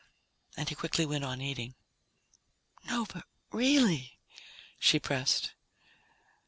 [0.57, 1.75] And he quickly went on eating.
[2.85, 4.17] "No, but really,"
[4.79, 5.53] she pressed.